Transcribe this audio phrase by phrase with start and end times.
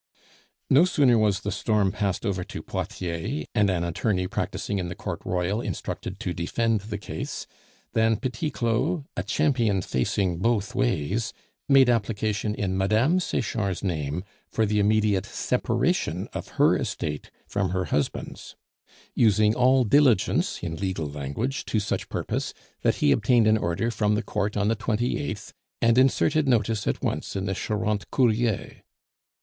[0.67, 4.95] No sooner was the storm passed over to Poitiers, and an attorney practising in the
[4.95, 7.45] Court Royal instructed to defend the case,
[7.93, 11.33] than Petit Claud, a champion facing both ways,
[11.69, 13.19] made application in Mme.
[13.19, 18.55] Sechard's name for the immediate separation of her estate from her husband's;
[19.13, 24.15] using "all diligence" (in legal language) to such purpose, that he obtained an order from
[24.15, 28.81] the court on the 28th, and inserted notice at once in the Charente Courier.